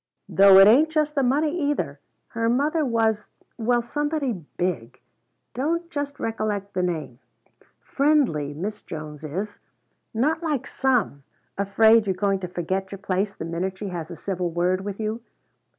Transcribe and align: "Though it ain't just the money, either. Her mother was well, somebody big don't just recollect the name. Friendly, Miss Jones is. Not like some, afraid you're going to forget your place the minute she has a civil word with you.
"Though 0.27 0.57
it 0.57 0.65
ain't 0.65 0.89
just 0.89 1.13
the 1.13 1.21
money, 1.21 1.55
either. 1.69 1.99
Her 2.29 2.49
mother 2.49 2.83
was 2.83 3.29
well, 3.59 3.83
somebody 3.83 4.33
big 4.57 4.99
don't 5.53 5.91
just 5.91 6.19
recollect 6.19 6.73
the 6.73 6.81
name. 6.81 7.19
Friendly, 7.79 8.51
Miss 8.55 8.81
Jones 8.81 9.23
is. 9.23 9.59
Not 10.11 10.41
like 10.41 10.65
some, 10.65 11.21
afraid 11.55 12.07
you're 12.07 12.15
going 12.15 12.39
to 12.39 12.47
forget 12.47 12.91
your 12.91 12.97
place 12.97 13.35
the 13.35 13.45
minute 13.45 13.77
she 13.77 13.89
has 13.89 14.09
a 14.09 14.15
civil 14.15 14.49
word 14.49 14.81
with 14.81 14.99
you. 14.99 15.21